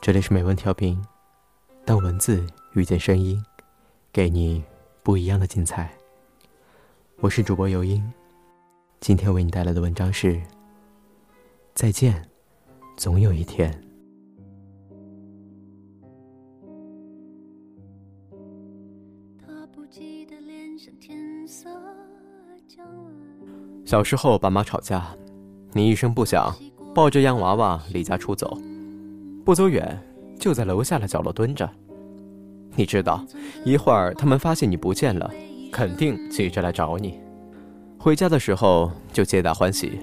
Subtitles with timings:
[0.00, 0.96] 这里是美文调频，
[1.84, 3.42] 当文字遇见声音，
[4.12, 4.62] 给你
[5.02, 5.92] 不一样的精彩。
[7.20, 8.00] 我是主播尤音，
[9.00, 10.40] 今天为你带来的文章是：
[11.74, 12.26] 再见，
[12.96, 13.70] 总有一天。
[23.84, 25.14] 小时候，爸妈吵架，
[25.72, 26.54] 你一声不响，
[26.94, 28.56] 抱着洋娃娃离家出走。
[29.48, 29.98] 不走远，
[30.38, 31.66] 就在楼下的角落蹲着。
[32.76, 33.24] 你知道，
[33.64, 35.32] 一会儿他们发现你不见了，
[35.72, 37.18] 肯定急着来找你。
[37.98, 40.00] 回家的时候就皆大欢喜，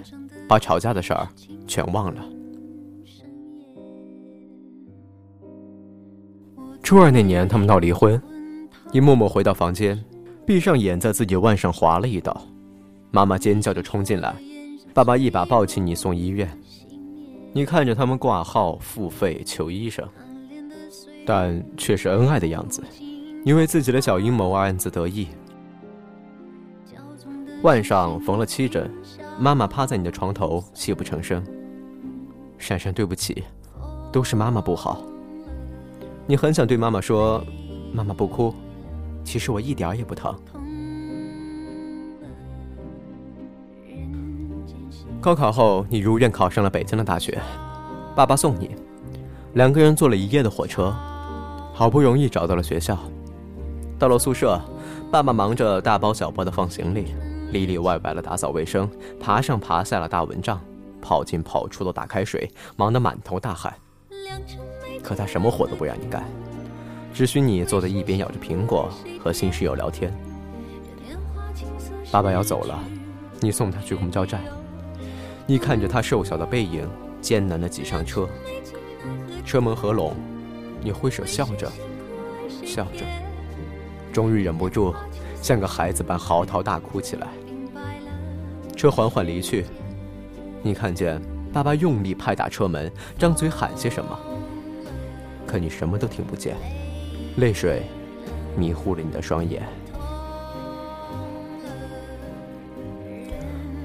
[0.49, 1.27] 把吵架的事儿
[1.68, 2.26] 全忘了。
[6.82, 8.20] 初二那年，他们闹离婚，
[8.91, 10.04] 你默默回到房间，
[10.43, 12.35] 闭上眼，在自己腕上划了一刀。
[13.12, 14.35] 妈妈尖叫着冲进来，
[14.91, 16.49] 爸爸一把抱起你送医院。
[17.55, 20.05] 你看着他们挂号、付费、求医生，
[21.26, 22.84] 但却是恩爱的样子。
[23.46, 25.29] 你为自己的小阴谋而暗自得意。
[27.62, 28.94] 腕上缝了七针，
[29.40, 31.41] 妈妈趴在你的床头泣不成声。
[32.57, 33.46] 珊珊，对不起，
[34.12, 35.01] 都是妈妈不好。
[36.27, 37.41] 你很想对妈妈说
[37.96, 38.54] ：“妈妈不哭，
[39.24, 40.38] 其实我一点也不疼。”
[45.26, 47.41] 高考后，你如愿考上了北京的大学，
[48.15, 48.70] 爸爸送你，
[49.54, 50.93] 两个人坐了一夜的火车，
[51.73, 52.95] 好不容易找到了学校。
[53.98, 54.62] 到了宿舍，
[55.12, 57.15] 爸爸忙着大包小包的放行李，
[57.49, 58.87] 里里外外的打扫卫生，
[59.20, 60.62] 爬上爬下了大蚊帐，
[61.01, 63.73] 跑进跑出的打开水，忙得满头大汗。
[65.01, 66.23] 可他什么活都不让你干，
[67.16, 68.88] 只许你坐在一边咬着苹果
[69.19, 70.16] 和新室友聊天。
[72.12, 72.79] 爸爸要走了，
[73.39, 74.39] 你送他去公交站。
[75.47, 76.90] 你看着他瘦小的背影，
[77.22, 78.28] 艰难地挤上车，
[79.46, 80.16] 车门合拢，
[80.81, 81.72] 你挥手笑着，
[82.66, 83.06] 笑着，
[84.11, 84.91] 终于忍不住，
[85.44, 87.28] 像个孩子般嚎啕大哭起来。
[88.75, 89.66] 车缓缓离去，
[90.63, 91.22] 你看见
[91.53, 94.19] 爸爸用力拍打车门，张嘴喊些什么，
[95.45, 96.56] 可你什么都听不见，
[97.38, 97.83] 泪水
[98.57, 99.62] 迷糊了你的双眼。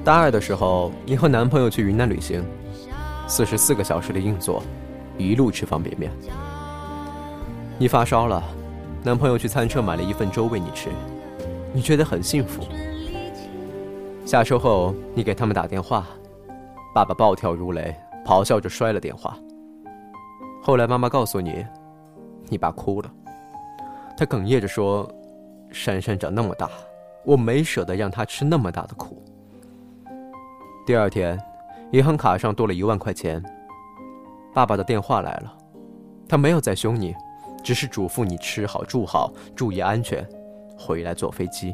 [0.03, 2.43] 大二的时候，你和男朋友去云南旅行，
[3.29, 4.63] 四十四个小时的硬座，
[5.19, 6.11] 一路吃方便面。
[7.79, 8.43] 你发烧了，
[9.05, 10.89] 男朋友去餐车买了一份粥喂你吃，
[11.75, 12.63] 你觉得很幸福。
[14.25, 16.07] 下车后，你给他们打电话，
[16.95, 17.95] 爸爸暴跳如雷，
[18.25, 19.37] 咆哮着摔了电话。
[20.63, 21.65] 后来妈妈告诉你，
[22.49, 23.11] 你爸哭了，
[24.17, 25.07] 他哽咽着说
[25.71, 26.71] ：“珊珊长那么大，
[27.25, 29.20] 我没舍得让她吃那么大的苦。”
[30.91, 31.41] 第二天，
[31.93, 33.41] 银行卡上多了一万块钱。
[34.53, 35.57] 爸爸的电话来了，
[36.29, 37.15] 他没有再凶你，
[37.63, 40.29] 只是嘱咐你吃好住好，注意安全，
[40.77, 41.73] 回来坐飞机。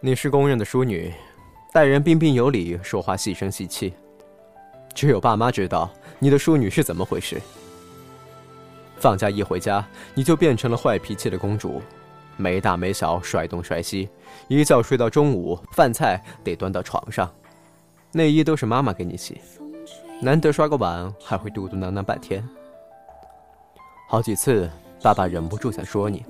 [0.00, 1.12] 你是公认的淑女，
[1.70, 3.92] 待人彬彬有礼，说话细声细气。
[4.94, 7.38] 只有爸妈知道你的淑女是怎么回事。
[8.98, 9.84] 放假一回家，
[10.14, 11.82] 你就变成了坏脾气的公主，
[12.36, 14.08] 没大没小，甩东甩西，
[14.48, 17.30] 一觉睡到中午，饭菜得端到床上，
[18.12, 19.40] 内衣都是妈妈给你洗，
[20.20, 22.42] 难得刷个碗还会嘟嘟囔囔半天。
[24.08, 24.70] 好几次，
[25.02, 26.24] 爸爸忍不住想说你，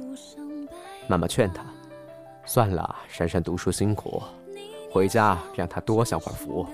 [1.09, 1.65] 妈妈劝他，
[2.45, 4.23] 算了，珊珊读书辛苦，
[4.91, 6.67] 回家让她多享会福。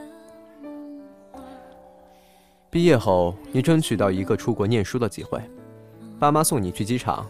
[2.70, 5.38] 毕业后，你争取到一个出国念书的机会。
[6.22, 7.26] 爸妈送你去机场，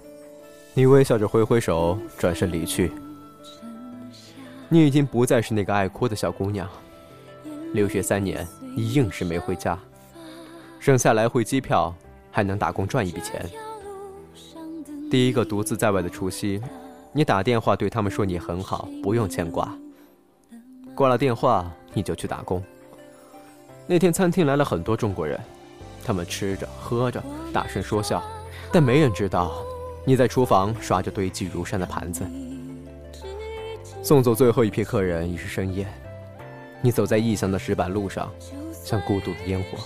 [0.74, 2.92] 你微笑着挥挥手，转身离去。
[4.68, 6.68] 你已经不再是那个爱哭的小姑娘。
[7.72, 9.78] 留学三年，你硬是没回家，
[10.78, 11.94] 省下来回机票，
[12.30, 13.48] 还能打工赚一笔钱。
[15.10, 16.60] 第一个独自在外的除夕，
[17.14, 19.74] 你打电话对他们说你很好，不用牵挂。
[20.94, 22.62] 挂了电话，你就去打工。
[23.86, 25.40] 那天餐厅来了很多中国人，
[26.04, 27.24] 他们吃着喝着，
[27.54, 28.22] 大声说笑。
[28.72, 29.52] 但没人知道，
[30.02, 32.24] 你在厨房刷着堆积如山的盘子。
[34.02, 35.86] 送走最后一批客人已是深夜，
[36.80, 38.32] 你走在异乡的石板路上，
[38.82, 39.78] 像孤独的烟火。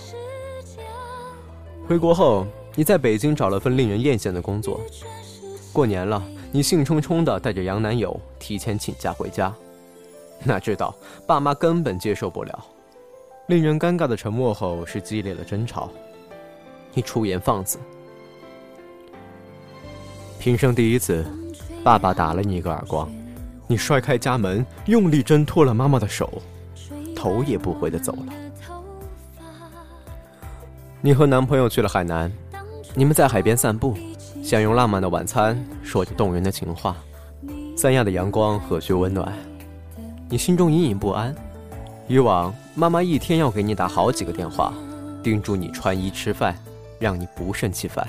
[1.85, 4.79] 回国后，你在北京找了份令人艳羡的工作。
[5.73, 9.53] 过年了，你兴冲冲地带着洋男友提前请假回家，
[10.45, 10.95] 哪知道
[11.27, 12.65] 爸妈根本接受不了。
[13.47, 15.89] 令人尴尬的沉默后是激烈的争吵，
[16.93, 17.77] 你出言放肆。
[20.47, 21.25] 平生第一次，
[21.83, 23.11] 爸爸打了你一个耳光，
[23.67, 26.41] 你摔开家门，用力挣脱了妈妈的手，
[27.13, 28.33] 头也不回的走了。
[31.01, 32.31] 你和男朋友去了海南，
[32.95, 33.93] 你们在海边散步，
[34.41, 36.95] 享用浪漫的晚餐，说着动人的情话。
[37.75, 39.33] 三亚的阳光和煦温暖，
[40.29, 41.35] 你心中隐隐不安。
[42.07, 44.73] 以往妈妈一天要给你打好几个电话，
[45.21, 46.57] 叮嘱你穿衣吃饭，
[46.99, 48.07] 让你不胜其烦。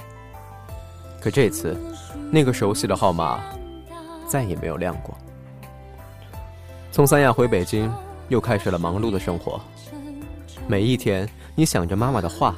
[1.20, 1.76] 可这次，
[2.30, 3.40] 那个熟悉的号码
[4.28, 5.16] 再也没有亮过。
[6.92, 7.92] 从三亚回北京，
[8.28, 9.60] 又开始了忙碌的生活。
[10.66, 12.54] 每一天，你想着妈妈的话：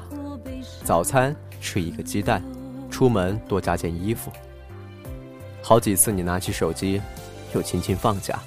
[0.84, 2.42] 早餐吃一个鸡蛋，
[2.90, 4.30] 出门多加件衣服。
[5.62, 7.00] 好几次，你拿起手机，
[7.54, 8.38] 又轻轻放下。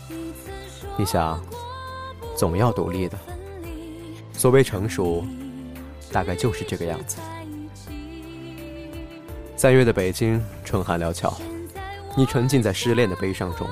[0.97, 1.41] 你想，
[2.35, 3.17] 总要独立的。
[4.33, 5.23] 所谓成熟，
[6.11, 7.17] 大概就是这个样子。
[9.63, 11.33] 三月的北京，春寒料峭，
[12.17, 13.65] 你沉浸在失恋的悲伤中。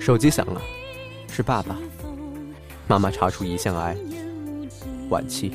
[0.00, 0.62] 手机响了。
[1.30, 1.76] 是爸爸，
[2.86, 3.94] 妈妈查出胰腺癌，
[5.10, 5.52] 晚期。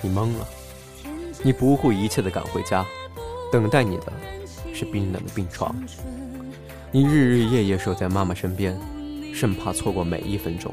[0.00, 0.46] 你懵了，
[1.42, 2.86] 你不顾一切的赶回家，
[3.50, 4.12] 等待你的
[4.72, 5.74] 是冰冷的病床。
[6.92, 8.78] 你日日夜夜守在妈妈身边，
[9.34, 10.72] 生怕错过每一分钟。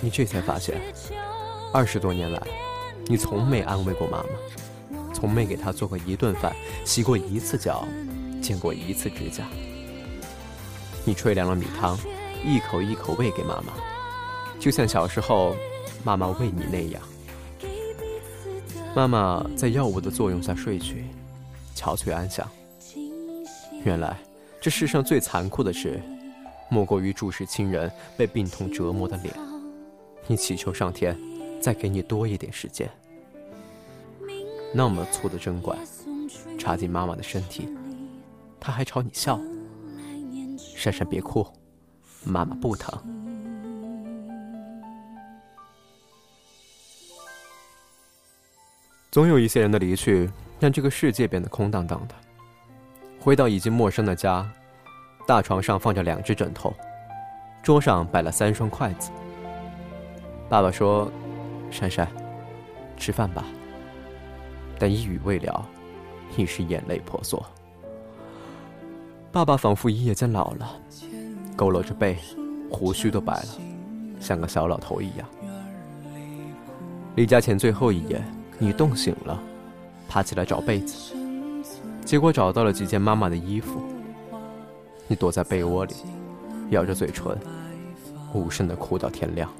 [0.00, 0.80] 你这才发现，
[1.72, 2.40] 二十多年来，
[3.06, 4.28] 你从没安慰过妈妈，
[5.18, 6.54] 从没给他做过一顿饭，
[6.84, 7.84] 洗过一次脚，
[8.40, 9.44] 剪过一次指甲。
[11.04, 11.98] 你吹凉了米汤，
[12.44, 13.72] 一口一口喂给妈妈，
[14.60, 15.56] 就像小时候
[16.04, 17.02] 妈妈喂你那样。
[18.94, 21.06] 妈妈在药物的作用下睡去，
[21.74, 22.48] 憔悴安详。
[23.82, 24.16] 原来
[24.60, 26.00] 这世上最残酷的事，
[26.68, 29.34] 莫过于注视亲人被病痛折磨的脸。
[30.28, 31.18] 你祈求上天
[31.60, 32.88] 再给你多一点时间。
[34.72, 35.78] 那么粗的针管
[36.58, 37.68] 插进妈妈的身体，
[38.60, 39.40] 她还朝你笑。
[40.76, 41.46] 珊珊，别哭，
[42.24, 42.96] 妈妈不疼。
[49.10, 50.30] 总有一些人的离去，
[50.60, 52.14] 让这个世界变得空荡荡的。
[53.18, 54.48] 回到已经陌生的家，
[55.26, 56.72] 大床上放着两只枕头，
[57.62, 59.10] 桌上摆了三双筷子。
[60.48, 61.10] 爸爸说
[61.72, 62.06] ：“珊珊，
[62.96, 63.44] 吃饭吧。”
[64.78, 65.66] 但一语未了，
[66.36, 67.44] 已是眼泪婆娑。
[69.32, 70.70] 爸爸仿佛一夜间老了，
[71.56, 72.16] 佝偻着背，
[72.70, 73.48] 胡须都白了，
[74.20, 75.28] 像个小老头一样。
[77.16, 78.22] 离家前最后一夜，
[78.58, 79.38] 你冻醒了，
[80.08, 81.14] 爬起来找被子，
[82.04, 83.82] 结果找到了几件妈妈的衣服。
[85.08, 85.94] 你躲在被窝里，
[86.70, 87.36] 咬着嘴唇，
[88.32, 89.50] 无声的哭到天亮。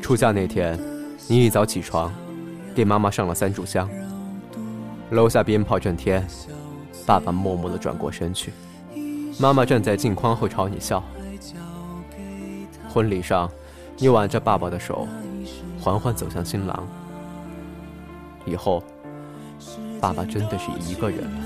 [0.00, 0.78] 出嫁那天，
[1.28, 2.12] 你一早起床，
[2.74, 3.88] 给妈妈上了三炷香，
[5.10, 6.26] 楼下鞭炮震天。
[7.04, 8.52] 爸爸默默地转过身去，
[9.40, 11.02] 妈妈站在镜框后朝你笑。
[12.88, 13.50] 婚礼上，
[13.98, 15.08] 你挽着爸爸的手，
[15.80, 16.86] 缓缓走向新郎。
[18.46, 18.84] 以后，
[20.00, 21.40] 爸爸真的是一个人了。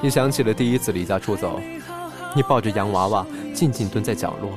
[0.00, 1.60] 你想起了第一次离家出走，
[2.34, 4.50] 你抱着洋娃娃静静蹲在角落。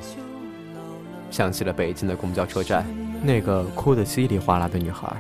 [1.29, 2.85] 想起了北京的公交车站，
[3.21, 5.15] 那个哭得稀里哗啦的女孩，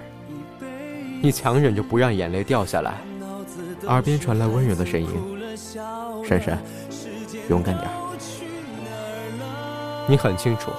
[1.21, 2.93] 你强忍着不让眼泪掉下来。
[3.87, 5.09] 耳边传来温柔的声音
[6.27, 6.57] ：“珊珊，
[7.49, 7.89] 勇敢点
[10.07, 10.71] 你很清楚，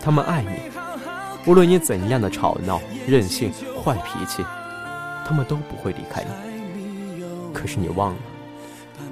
[0.00, 0.48] 他们爱你，
[1.46, 4.44] 无论你怎样的吵闹、任性、坏脾气，
[5.26, 6.30] 他们都不会离开你。
[7.52, 8.18] 可是你忘了，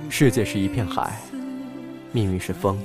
[0.08, 1.20] 世界是一片海，
[2.12, 2.78] 命运是风，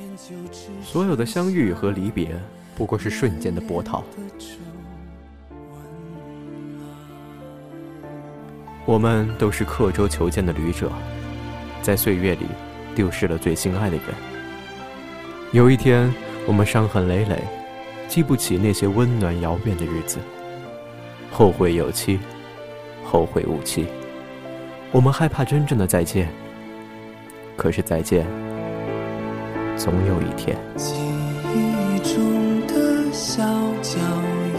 [0.84, 2.36] 所有的相遇和离别，
[2.78, 4.04] 不过是瞬间的波涛。”
[8.86, 10.92] 我们都是刻舟求剑的旅者，
[11.82, 12.46] 在岁月里
[12.96, 14.06] 丢失了最心爱的人。
[15.52, 16.14] 有一天，
[16.46, 17.44] 我们伤痕累累，
[18.08, 20.20] 记不起那些温暖遥远的日子，
[21.32, 22.20] 后会有期，
[23.04, 23.88] 后会无期。
[24.94, 26.30] 我们害怕真正的再见，
[27.58, 28.26] 可是再见，
[29.76, 30.58] 总有一天。
[33.18, 33.44] 小
[33.82, 33.98] 脚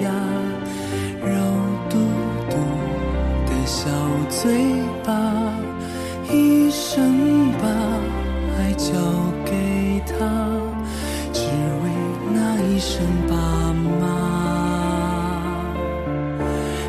[0.03, 0.11] 丫。
[1.23, 1.31] 肉
[1.89, 1.97] 嘟
[2.51, 2.57] 嘟
[3.47, 3.89] 的小
[4.29, 4.43] 嘴
[5.05, 5.09] 巴，
[6.29, 7.65] 一生把
[8.59, 8.91] 爱交
[9.45, 10.13] 给他，
[11.33, 11.41] 只
[11.83, 11.85] 为
[12.35, 13.33] 那一声爸
[14.01, 14.03] 妈。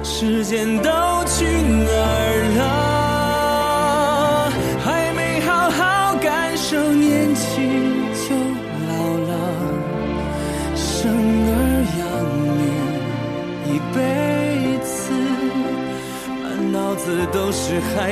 [0.04, 0.90] 时间都
[1.28, 2.29] 去哪儿